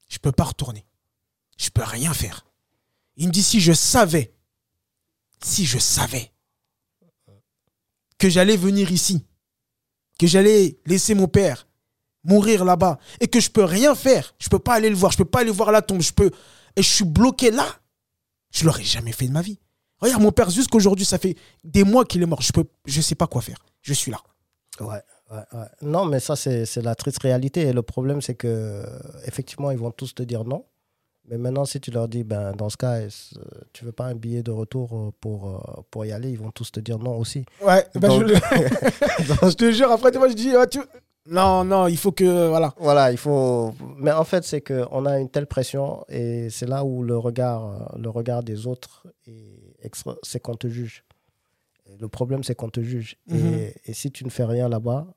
[0.10, 0.86] Je peux pas retourner.
[1.58, 2.46] Je peux rien faire.
[3.18, 4.34] Il me dit si je savais,
[5.42, 6.32] si je savais
[8.18, 9.26] que j'allais venir ici,
[10.20, 11.68] que j'allais laisser mon père
[12.24, 15.18] mourir là-bas et que je peux rien faire, je peux pas aller le voir, je
[15.18, 16.32] peux pas aller voir la tombe, je peux
[16.76, 17.68] et je suis bloqué là,
[18.56, 19.60] je l'aurais jamais fait de ma vie.
[20.00, 23.15] Regarde mon père jusqu'aujourd'hui, ça fait des mois qu'il est mort, je peux je sais
[23.15, 23.63] pas quoi faire.
[23.82, 24.20] Je suis là.
[24.80, 25.65] Ouais, ouais, ouais.
[25.82, 27.62] Non, mais ça, c'est la triste réalité.
[27.62, 28.84] Et le problème, c'est que
[29.26, 30.65] effectivement, ils vont tous te dire non.
[31.28, 33.00] Mais maintenant, si tu leur dis, ben, dans ce cas,
[33.74, 36.52] tu veux pas un billet de retour euh, pour, euh, pour y aller, ils vont
[36.52, 37.44] tous te dire non aussi.
[37.63, 38.36] Ouais, ben je, le-
[39.50, 40.82] je te jure après tu vois je dis ah, tu-
[41.28, 42.74] non non, il faut que voilà.
[42.78, 43.74] Voilà, il faut.
[43.98, 47.96] Mais en fait, c'est qu'on a une telle pression et c'est là où le regard,
[47.98, 49.08] le regard des autres,
[49.82, 51.04] extra- c'est qu'on te juge.
[51.88, 53.18] Et le problème, c'est qu'on te juge.
[53.28, 53.38] Mhm.
[53.54, 55.08] et, et si tu ne fais rien là-bas,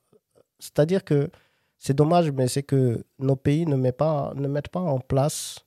[0.59, 1.31] c'est-à-dire que
[1.79, 5.61] c'est dommage, mais c'est que nos pays ne, mettent pas, ne mettent pas en place.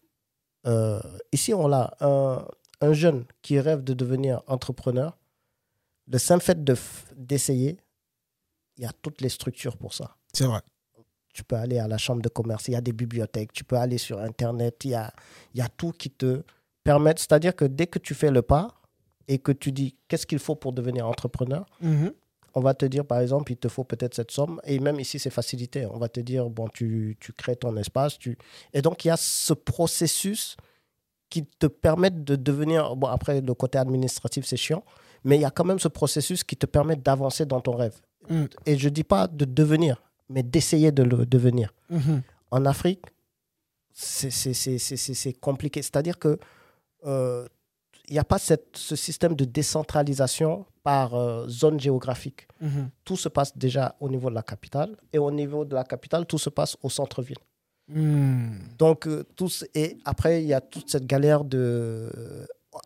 [0.67, 0.99] euh,
[1.31, 2.45] ici, on a un,
[2.81, 5.17] un jeune qui rêve de devenir entrepreneur.
[6.07, 7.77] Le simple fait de f- d'essayer,
[8.77, 10.61] il y a toutes les structures pour ça C'est vrai.
[11.33, 13.77] tu peux aller à la chambre de commerce, il y a des bibliothèques, tu peux
[13.77, 15.13] aller sur Internet, il y a,
[15.55, 16.43] y a tout qui te
[16.83, 17.13] permet.
[17.15, 18.67] C'est-à-dire que dès que tu fais le pas
[19.29, 22.11] et que tu dis qu'est-ce qu'il faut pour devenir entrepreneur, Mhm.
[22.53, 24.59] on va te dire, par exemple, il te faut peut-être cette somme.
[24.65, 25.85] Et même ici, c'est facilité.
[25.85, 28.17] On va te dire, bon, tu, tu crées ton espace.
[28.17, 28.37] Tu...
[28.73, 30.57] Et donc, il y a ce processus
[31.29, 32.93] qui te permet de devenir...
[32.97, 34.83] Bon, après, le côté administratif, c'est chiant.
[35.23, 37.95] Mais il y a quand même ce processus qui te permet d'avancer dans ton rêve.
[38.29, 38.45] Mm.
[38.65, 41.73] Et je ne dis pas de devenir, mais d'essayer de le devenir.
[41.89, 42.21] Mhm.
[42.51, 43.05] En Afrique,
[43.93, 45.81] c'est compliqué.
[45.81, 46.37] C'est-à-dire que
[47.05, 47.47] euh,
[48.07, 52.89] il n'y a pas cette, ce système de décentralisation par euh, zone géographique Mhm.
[53.03, 54.95] tout se passe déjà au niveau de la capitale.
[55.13, 57.39] Et au niveau de la capitale, tout se passe au centre-ville.
[57.87, 58.51] Mm.
[58.77, 62.09] Donc, euh, tous, et après, il y a toute cette galère de.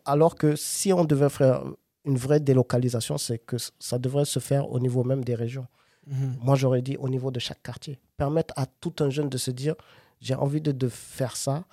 [0.06, 1.64] Alors que si on devait faire
[2.06, 5.68] une vraie délocalisation, c'est que ça devrait se faire au niveau même des régions.
[6.08, 6.36] Mhm.
[6.42, 8.00] Moi, j'aurais dit au niveau de chaque quartier.
[8.18, 9.76] Permettre à tout un jeune de se dire
[10.22, 11.66] j'ai envie de, de faire ça,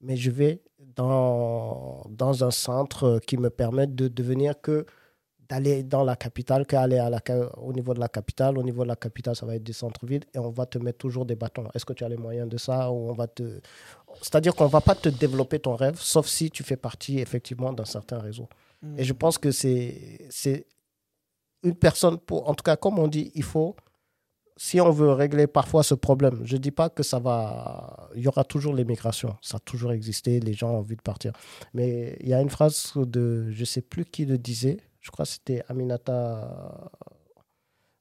[0.00, 0.60] mais je vais
[0.96, 4.86] dans, dans un centre qui me permette de devenir que
[5.48, 8.58] d'aller dans la capitale, qu'aller à la, ca- au niveau de la capitale.
[8.58, 10.98] Au niveau de la capitale, ça va être des centres-villes et on va te mettre
[10.98, 11.68] toujours des bâtons.
[11.72, 13.60] Est-ce que tu as les moyens de ça ou on va te...
[14.22, 17.72] C'est-à-dire qu'on ne va pas te développer ton rêve, sauf si tu fais partie effectivement
[17.72, 18.48] d'un certain réseau.
[18.98, 20.66] Et je pense que c'est
[21.62, 23.74] une personne, pour, en tout cas, comme on dit, il faut,
[24.56, 28.22] si on veut régler parfois ce problème, je ne dis pas que ça va, il
[28.22, 31.32] y aura toujours l'immigration, ça a toujours existé, les gens ont envie de partir.
[31.74, 35.10] Mais il y a une phrase de, je ne sais plus qui le disait, je
[35.10, 36.90] crois que c'était Aminata,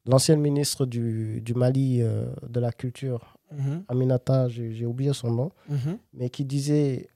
[0.08, 3.84] l'ancienne ministre du, du Mali euh, de la culture, Mhm.
[3.89, 6.00] Aminata, j'ai j'ai oublié son nom, Mhm.
[6.13, 7.08] mais qui disait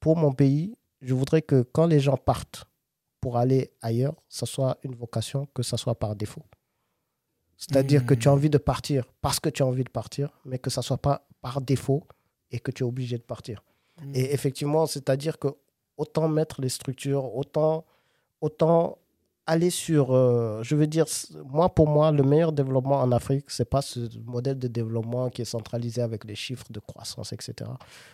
[0.00, 2.64] pour mon pays, je voudrais que quand les gens partent
[3.26, 6.44] pour aller ailleurs, ça soit une vocation, que ça soit par défaut.
[7.56, 8.34] C'est-à-dire que tu as Hmm.
[8.34, 11.26] envie de partir parce que tu as envie de partir, mais que ça soit pas
[11.40, 12.04] par défaut
[12.52, 13.64] et que tu es obligé de partir.
[14.00, 14.12] Hmm.
[14.14, 15.48] Et effectivement, c'est-à-dire que
[15.96, 17.84] autant mettre les structures, autant,
[18.40, 18.96] autant
[19.44, 21.06] aller sur, euh, je veux dire,
[21.46, 25.42] moi pour moi, le meilleur développement en Afrique, c'est pas ce modèle de développement qui
[25.42, 27.68] est centralisé avec les chiffres de croissance, etc.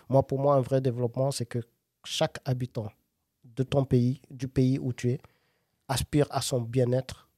[0.08, 1.60] Moi pour moi, un vrai développement, c'est que
[2.02, 2.88] chaque habitant
[3.56, 5.20] de ton pays, du pays où tu es,
[5.88, 7.28] aspire à son bien-être,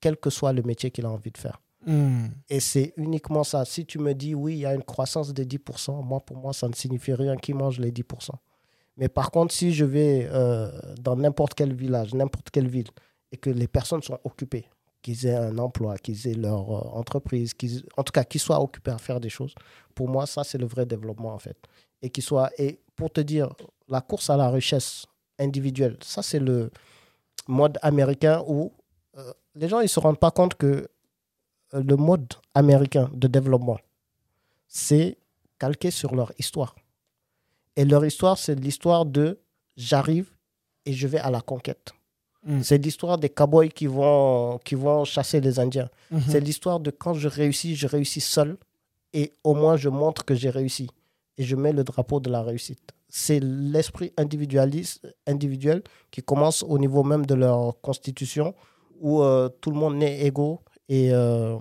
[0.00, 1.60] quel que soit le métier qu'il a envie de faire.
[1.86, 2.26] Hmm.
[2.48, 3.64] Et c'est uniquement ça.
[3.64, 6.52] Si tu me dis, oui, il y a une croissance de 10%, moi, pour moi,
[6.52, 8.30] ça ne signifie rien qui mange les 10%.
[8.96, 12.88] Mais par contre, si je vais euh, dans n'importe quel village, n'importe quelle ville,
[13.30, 14.68] et que les personnes sont occupées,
[15.02, 18.60] qu'ils aient un emploi, qu'ils aient leur euh, entreprise, qu'ils, en tout cas, qu'ils soient
[18.60, 19.54] occupés à faire des choses,
[19.94, 21.56] pour moi, ça, c'est le vrai développement, en fait.
[22.02, 23.52] Et qu'ils soient, et pour te dire,
[23.88, 25.06] la course à la richesse
[25.38, 26.70] individuelle, ça, c'est le
[27.48, 28.72] mode américain où
[29.16, 30.88] euh, les gens, ils se rendent pas compte que
[31.74, 33.78] euh, le mode américain de développement,
[34.68, 35.18] c'est
[35.58, 36.74] calqué sur leur histoire.
[37.76, 39.38] Et leur histoire, c'est l'histoire de
[39.76, 40.30] j'arrive
[40.84, 41.92] et je vais à la conquête.
[42.44, 42.62] Mm.
[42.62, 45.88] C'est l'histoire des cowboys qui vont, qui vont chasser les Indiens.
[46.10, 46.22] Mhm.
[46.28, 48.56] C'est l'histoire de quand je réussis, je réussis seul
[49.12, 50.88] et au moins je montre que j'ai réussi.
[51.38, 52.92] Et je mets le drapeau de la réussite.
[53.08, 58.54] C'est l'esprit individualiste, individuel qui commence au niveau même de leur constitution
[58.98, 61.58] où euh, tout le monde est égaux et, euh,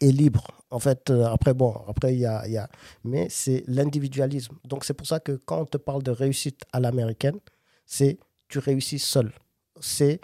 [0.00, 0.46] libre.
[0.70, 2.68] En fait, euh, après, bon, après, il y a, il y a...
[3.04, 4.56] Mais c'est l'individualisme.
[4.64, 7.38] Donc, c'est pour ça que quand on te parle de réussite à l'américaine,
[7.86, 8.18] c'est
[8.48, 9.32] tu réussis seul.
[9.80, 10.20] C'est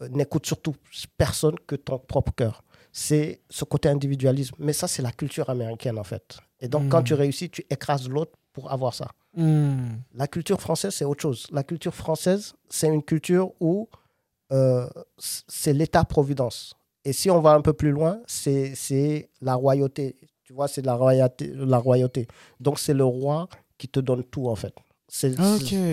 [0.00, 0.74] euh, n'écoute surtout
[1.16, 2.64] personne que ton propre cœur.
[2.92, 4.56] C'est ce côté individualisme.
[4.58, 6.38] Mais ça, c'est la culture américaine, en fait.
[6.62, 9.08] Et donc, quand tu réussis, tu écrases l'autre pour avoir ça.
[9.34, 9.96] Hmm.
[10.14, 11.46] La culture française, c'est autre chose.
[11.50, 13.88] La culture française, c'est une culture où
[14.52, 16.74] euh, c'est l'État-providence.
[17.04, 20.16] Et si on va un peu plus loin, c'est la royauté.
[20.44, 22.28] Tu vois, c'est la royauté, la royauté.
[22.60, 24.74] Donc, c'est le roi qui te donne tout, en fait.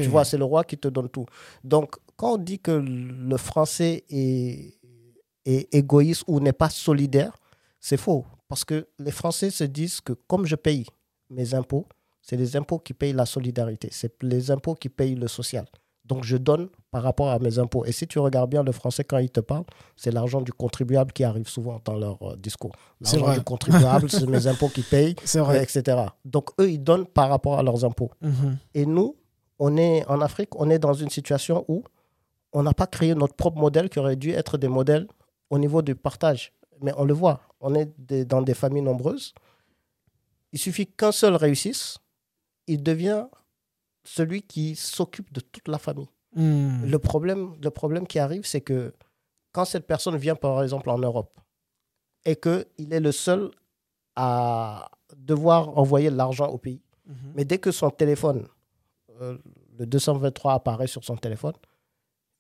[0.04, 1.26] Tu vois, c'est le roi qui te donne tout.
[1.64, 4.78] Donc, quand on dit que le français est,
[5.46, 7.36] est égoïste ou n'est pas solidaire,
[7.80, 8.26] c'est faux.
[8.50, 10.86] Parce que les Français se disent que comme je paye
[11.30, 11.86] mes impôts,
[12.22, 13.90] c'est les impôts qui payent la solidarité.
[13.92, 15.66] C'est les impôts qui payent le social.
[16.04, 17.86] Donc, je donne par rapport à mes impôts.
[17.86, 19.64] Et si tu regardes bien le français quand il te parle,
[19.96, 22.72] c'est l'argent du contribuable qui arrive souvent dans leur euh, discours.
[23.00, 25.62] L'argent du contribuable, c'est mes impôts qui payent, vrai.
[25.62, 25.98] etc.
[26.26, 28.10] Donc, eux, ils donnent par rapport à leurs impôts.
[28.22, 28.58] Mhm.
[28.74, 29.16] Et nous,
[29.60, 31.84] on est en Afrique, on est dans une situation où
[32.54, 35.08] on n'a pas créé notre propre modèle qui aurait dû être des modèles
[35.52, 36.54] au niveau du partage.
[36.82, 39.34] Mais on le voit, on est des- dans des familles nombreuses.
[40.52, 41.98] Il suffit qu'un seul réussisse,
[42.68, 43.28] il devient
[44.04, 46.10] celui qui s'occupe de toute la famille.
[46.36, 46.86] Hmm.
[46.86, 48.94] Le problème, le problème qui arrive, c'est que
[49.52, 51.40] quand cette personne vient, par exemple, en Europe,
[52.26, 53.50] et qu'il est le seul
[54.16, 57.16] à devoir envoyer de l'argent au pays, Mhm.
[57.36, 58.48] mais dès que son téléphone,
[59.22, 59.38] euh,
[59.78, 61.54] le 223 apparaît sur son téléphone,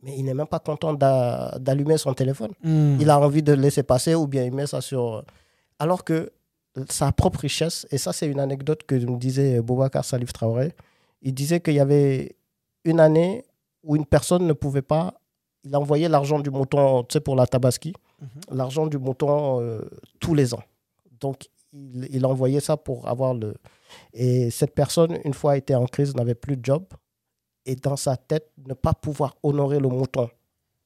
[0.04, 2.52] mais il n'est même pas content d'a- d'allumer son téléphone.
[2.64, 2.98] Hmm.
[3.00, 5.24] Il a envie de le laisser passer ou bien il met ça sur...
[5.80, 6.32] Alors que
[6.90, 10.74] sa propre richesse, et ça c'est une anecdote que me disait Boubacar Salif Traoré,
[11.22, 12.36] il disait qu'il y avait
[12.86, 13.44] une année
[13.84, 15.14] où une personne ne pouvait pas...
[15.66, 18.58] Il envoyait l'argent du mouton, tu sais, pour la tabaski, Mhm.
[18.58, 19.82] l'argent du mouton euh,
[20.20, 20.64] tous les ans.
[21.22, 23.54] Donc, il, il envoyait ça pour avoir le...
[24.14, 26.84] Et cette personne, une fois était en crise, n'avait plus de job.
[27.70, 30.28] Et dans sa tête, ne pas pouvoir honorer le mouton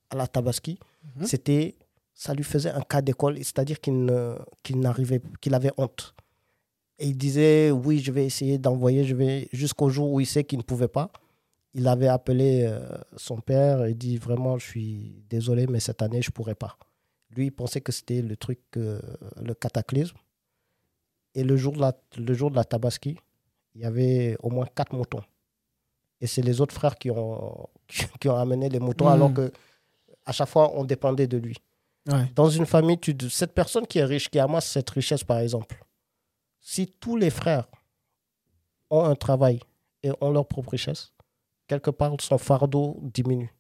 [0.09, 0.77] à la tabaski,
[1.15, 1.25] Mhm.
[1.25, 1.75] c'était...
[2.15, 6.13] Ça lui faisait un cas d'école, c'est-à-dire qu'il ne- qu'il n'arrivait, qu'il avait honte.
[6.99, 10.43] Et il disait, oui, je vais essayer d'envoyer, je vais jusqu'au jour où il sait
[10.43, 11.09] qu'il ne pouvait pas.
[11.73, 16.21] Il avait appelé euh, son père et dit, vraiment, je suis désolé, mais cette année,
[16.21, 16.77] je ne pourrai pas.
[17.35, 19.01] Lui, il pensait que c'était le truc, euh,
[19.41, 20.17] le cataclysme.
[21.33, 23.17] Et le jour, de la, le jour de la tabaski,
[23.73, 25.23] il y avait au moins quatre moutons.
[26.23, 27.67] Et c'est les autres frères qui ont,
[28.19, 29.51] qui ont amené les moutons, alors que
[30.25, 31.57] à chaque fois, on dépendait de lui.
[32.07, 32.31] Ouais.
[32.33, 35.83] Dans une famille, tu, cette personne qui est riche, qui amasse cette richesse, par exemple,
[36.61, 37.67] si tous les frères
[38.89, 39.59] ont un travail
[40.01, 41.11] et ont leur propre richesse,
[41.67, 43.53] quelque part, son fardeau diminue.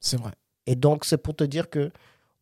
[0.00, 0.32] C'est vrai.
[0.66, 1.92] Et donc, c'est pour te dire que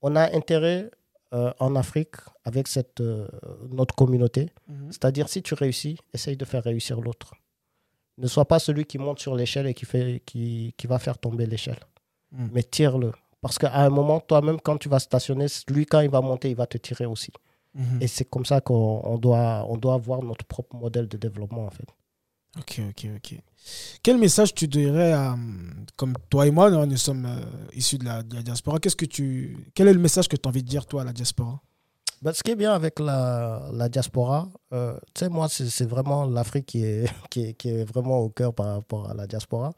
[0.00, 0.90] on a intérêt
[1.34, 3.28] euh, en Afrique avec cette, euh,
[3.68, 4.50] notre communauté.
[4.68, 4.92] Mhm.
[4.92, 7.34] C'est-à-dire, si tu réussis, essaye de faire réussir l'autre.
[8.18, 11.18] Ne sois pas celui qui monte sur l'échelle et qui, fait, qui, qui va faire
[11.18, 11.80] tomber l'échelle.
[12.32, 12.48] Mm.
[12.52, 13.12] Mais tire-le.
[13.40, 16.56] Parce qu'à un moment, toi-même, quand tu vas stationner, lui, quand il va monter, il
[16.56, 17.30] va te tirer aussi.
[17.74, 17.98] Mhm.
[18.00, 21.66] Et c'est comme ça qu'on on doit, on doit avoir notre propre modèle de développement,
[21.66, 21.86] en fait.
[22.58, 23.38] Ok, ok, ok.
[24.02, 25.36] Quel message tu dirais à,
[25.96, 27.40] comme toi et moi, nous, nous sommes euh,
[27.74, 30.42] issus de la, de la diaspora, qu'est-ce que tu, quel est le message que tu
[30.46, 31.60] as envie de dire, toi, à la diaspora?
[32.22, 36.24] Ben, ce qui est bien avec la, la diaspora, euh, tu sais, moi, c'est vraiment
[36.26, 39.72] l'Afrique qui est, qui, est, qui est vraiment au cœur par rapport à la diaspora.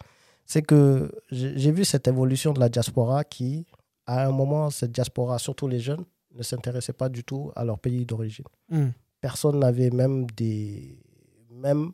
[0.45, 3.67] C'est que j'ai j'ai vu cette évolution de la diaspora qui,
[4.07, 7.79] à un moment, cette diaspora, surtout les jeunes, ne s'intéressaient pas du tout à leur
[7.79, 8.47] pays d'origine.
[8.69, 8.91] Hmm.
[9.21, 10.99] Personne n'avait même des.
[11.51, 11.93] Même,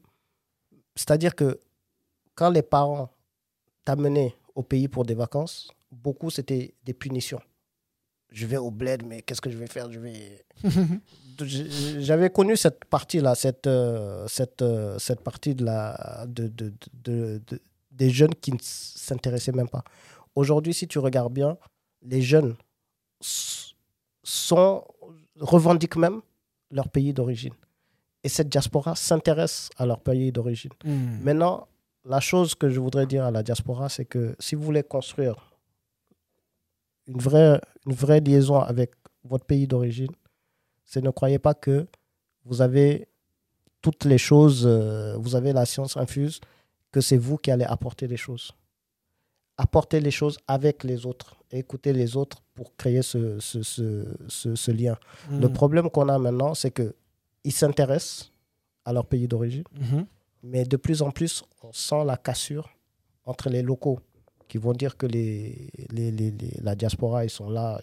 [0.94, 1.58] C'est-à-dire que
[2.34, 3.10] quand les parents
[3.84, 7.40] t'amenaient au pays pour des vacances, beaucoup, c'était des punitions.
[8.34, 9.90] Je vais au bled, mais qu'est-ce que je vais faire?
[9.90, 10.44] Je vais.
[11.98, 17.40] J'avais connu cette partie-là, cette, euh, cette, euh, cette partie de la, de, de, de,
[17.90, 19.82] des jeunes qui ne s'intéressaient même pas.
[20.34, 21.56] Aujourd'hui, si tu regardes bien,
[22.02, 22.54] les jeunes
[23.20, 24.84] sont,
[25.40, 26.20] revendiquent même
[26.70, 27.54] leur pays d'origine.
[28.22, 30.72] Et cette diaspora s'intéresse à leur pays d'origine.
[30.84, 31.18] Hmm.
[31.22, 31.68] Maintenant,
[32.04, 35.53] la chose que je voudrais dire à la diaspora, c'est que si vous voulez construire
[37.06, 38.92] une vraie, une vraie liaison avec
[39.24, 40.12] votre pays d'origine,
[40.84, 41.86] c'est ne croyez pas que
[42.44, 43.08] vous avez
[43.80, 46.40] toutes les choses, euh, vous avez la science infuse,
[46.90, 48.52] que c'est vous qui allez apporter les choses.
[49.56, 54.70] Apporter les choses avec les autres, écouter les autres pour créer ce, ce, ce, ce,
[54.70, 54.96] lien.
[55.30, 55.40] Hmm.
[55.40, 58.32] Le problème qu'on a maintenant, c'est qu'ils s'intéressent
[58.84, 60.06] à leur pays d'origine, mhm.
[60.42, 62.68] mais de plus en plus, on sent la cassure
[63.24, 64.00] entre les locaux
[64.48, 67.80] qui vont dire que les, les, les, la diaspora, ils sont là,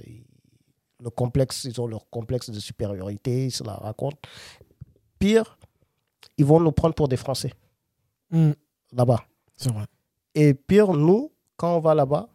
[1.02, 4.18] le complexe, ils ont leur complexe de supériorité, ils se la racontent.
[5.20, 5.58] Pire,
[6.38, 7.54] ils vont nous prendre pour des Français.
[8.30, 8.52] Hmm.
[8.94, 9.24] Là-bas.
[9.58, 9.86] C'est vrai.
[10.36, 12.30] Et pire, nous, quand on va là-bas,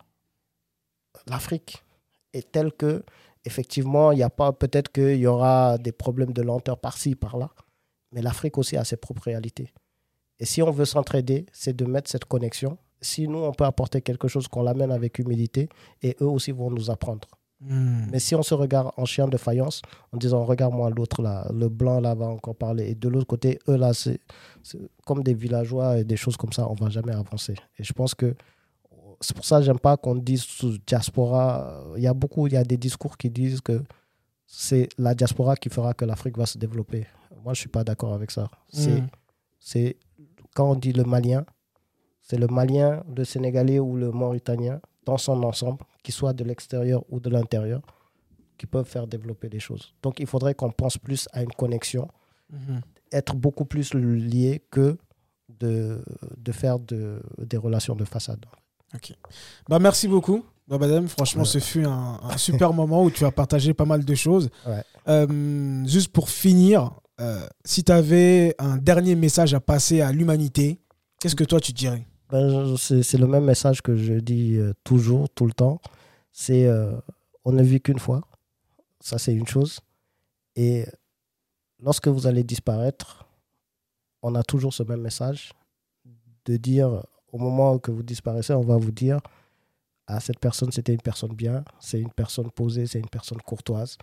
[1.26, 1.82] l'Afrique
[2.32, 3.04] est telle que,
[3.44, 7.50] effectivement, il n'y a pas, peut-être qu'il y aura des problèmes de lenteur par-ci, par-là,
[8.12, 9.72] mais l'Afrique aussi a ses propres réalités.
[10.38, 14.00] Et si on veut s'entraider, c'est de mettre cette connexion si nous, on peut apporter
[14.00, 15.68] quelque chose, qu'on l'amène avec humilité,
[16.02, 17.28] et eux aussi vont nous apprendre.
[17.60, 18.06] Hmm.
[18.10, 19.80] Mais si on se regarde en chien de faïence,
[20.12, 23.58] en disant regarde-moi l'autre là, le blanc là va encore parler, et de l'autre côté,
[23.68, 24.20] eux là, c'est
[25.06, 27.54] comme des villageois et des choses comme ça, on va jamais avancer.
[27.78, 28.34] Et je pense que
[29.20, 31.82] c'est pour ça que j'aime pas qu'on dise sous diaspora.
[31.96, 33.82] Il y a beaucoup, il y a des discours qui disent que
[34.46, 37.06] c'est la diaspora qui fera que l'Afrique va se développer.
[37.42, 38.48] Moi, je suis pas d'accord avec ça.
[38.68, 39.00] C'est
[40.18, 40.24] hmm.
[40.54, 41.46] quand on dit le Malien,
[42.28, 47.04] c'est le Malien, le Sénégalais ou le Mauritanien, dans son ensemble, qu'il soit de l'extérieur
[47.08, 47.80] ou de l'intérieur,
[48.58, 49.94] qui peuvent faire développer des choses.
[50.02, 52.08] Donc il faudrait qu'on pense plus à une connexion,
[52.50, 52.80] mhm.
[53.12, 54.98] être beaucoup plus lié que
[55.60, 56.02] de,
[56.36, 58.44] de faire de, des relations de façade.
[58.92, 59.12] Ok.
[59.68, 60.44] Bah, merci beaucoup.
[60.66, 64.50] Babadem, franchement, ce fut un, super moment où tu as partagé pas mal de choses.
[65.06, 70.80] Euh, juste pour finir, euh, si tu avais un dernier message à passer à l'humanité,
[71.20, 72.04] qu'est-ce que toi tu dirais?
[72.30, 75.80] Ben, c'est le même message que je dis euh, toujours, tout le temps.
[76.32, 76.92] C'est euh,
[77.44, 78.22] on ne vit qu'une fois.
[79.00, 79.80] Ça, c'est une chose.
[80.56, 80.86] Et
[81.80, 83.26] lorsque vous allez disparaître,
[84.22, 85.52] on a toujours ce même message
[86.46, 89.18] de dire au moment que vous disparaissez, on va vous dire
[90.08, 93.42] à ah, cette personne, c'était une personne bien, c'est une personne posée, c'est une personne
[93.42, 93.98] courtoise.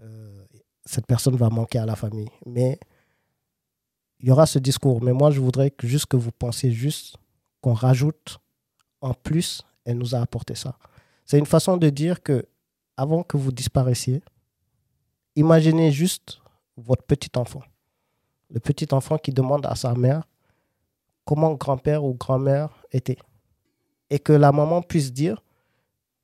[0.00, 0.44] Euh,
[0.84, 2.28] cette personne va manquer à la famille.
[2.44, 2.78] Mais
[4.18, 5.00] il y aura ce discours.
[5.00, 7.16] Mais moi, je voudrais juste que vous pensiez juste
[7.64, 8.40] qu'on rajoute
[9.00, 10.76] en plus, elle nous a apporté ça.
[11.24, 12.44] C'est une façon de dire que
[12.98, 14.22] avant que vous disparaissiez,
[15.34, 16.42] imaginez juste
[16.76, 17.62] votre petit enfant.
[18.50, 20.24] Le petit enfant qui demande à sa mère
[21.24, 23.16] comment grand-père ou grand-mère était.
[24.10, 25.42] Et que la maman puisse dire,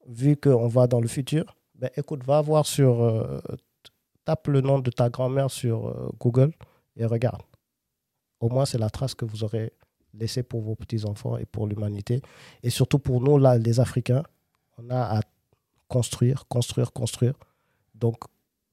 [0.07, 3.40] vu qu'on va dans le futur, ben écoute, va voir sur, euh,
[4.26, 6.53] tape le nom de ta grand-mère sur euh, Google
[6.96, 7.40] et regarde.
[8.40, 9.72] Au moins, c'est la trace que vous aurez
[10.14, 12.23] laisser pour vos petits-enfants et pour l'humanité.
[12.62, 14.23] Et surtout pour nous, là, les Africains,
[14.79, 15.20] on a à
[15.88, 17.35] construire, construire, construire.
[17.94, 18.16] Donc,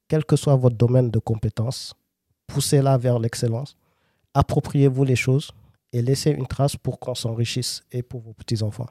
[0.08, 1.94] quel que soit votre domaine de compétence,
[2.46, 3.76] poussez-la vers l'excellence,
[4.34, 5.50] appropriez-vous les choses
[5.92, 8.88] et laissez une trace pour qu'on s'enrichisse et pour vos petits-enfants.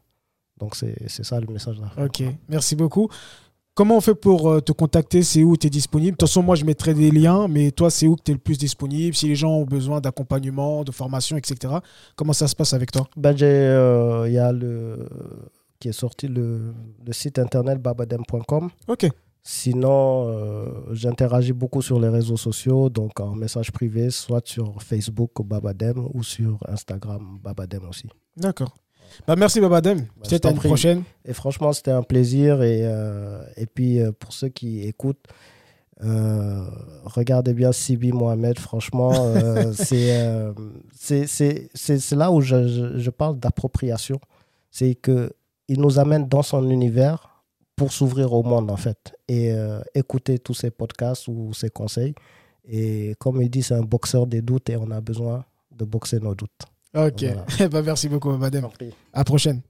[0.57, 1.79] Donc, c'est ça le message.
[1.79, 1.91] Là.
[2.03, 3.09] Ok, merci beaucoup.
[3.77, 5.21] Comment on fait pour euh, te contacter?
[5.21, 6.13] C'est où tu es disponible?
[6.13, 8.33] De toute façon, moi, je mettrai des liens, mais toi, c'est où que tu es
[8.33, 9.15] le plus disponible?
[9.15, 11.75] Si les gens ont besoin d'accompagnement, de formation, etc.,
[12.15, 13.07] comment ça se passe avec toi?
[13.15, 15.07] Ben, Il euh, y a le
[15.79, 16.73] qui est sorti le,
[17.05, 18.71] le site internet babadem.com.
[18.87, 19.09] Ok.
[19.43, 25.33] Sinon, euh, j'interagis beaucoup sur les réseaux sociaux, donc en message privé, soit sur Facebook
[25.45, 28.09] Babadem ou sur Instagram Babadem aussi.
[28.35, 28.73] D'accord.
[29.27, 29.99] Bah, merci Babadem.
[29.99, 31.03] Bah, Peut-être à une prochaine.
[31.25, 32.61] Et franchement, c'était un plaisir.
[32.63, 35.25] Et, euh, et puis, euh, pour ceux qui écoutent,
[36.03, 36.63] euh,
[37.05, 38.59] regardez bien Sibi Mohamed.
[38.59, 39.11] Franchement,
[39.73, 40.55] c'est
[42.15, 44.19] là où je, je, parle d'appropriation.
[44.71, 47.43] C'est qu'il nous amène dans son univers
[47.75, 49.15] pour s'ouvrir au monde, en fait.
[49.27, 49.51] Et
[49.93, 52.15] écouter tous ces podcasts ou ces conseils.
[52.69, 56.19] Et comme il dit, c'est un boxeur des doutes et on a besoin de boxer
[56.19, 56.65] nos doutes.
[56.97, 57.23] Ok.
[57.23, 57.69] Voilà.
[57.71, 58.65] bah, merci beaucoup, madame.
[59.13, 59.61] À la prochaine.